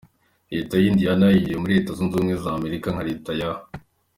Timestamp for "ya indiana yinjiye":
0.79-1.57